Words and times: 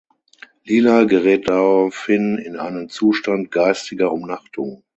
Lila 0.65 1.03
gerät 1.03 1.47
daraufhin 1.47 2.39
in 2.39 2.55
einen 2.57 2.89
Zustand 2.89 3.51
geistiger 3.51 4.11
Umnachtung. 4.11 4.81